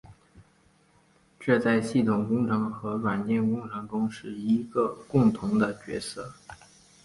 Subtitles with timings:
[1.39, 6.33] 这在系统工程和软体工程中是一个共同的角色。